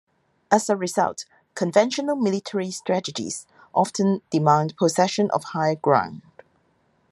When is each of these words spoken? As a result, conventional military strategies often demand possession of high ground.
As 0.49 0.67
a 0.67 0.75
result, 0.75 1.25
conventional 1.53 2.15
military 2.15 2.71
strategies 2.71 3.45
often 3.71 4.23
demand 4.31 4.75
possession 4.75 5.29
of 5.29 5.43
high 5.43 5.75
ground. 5.75 6.23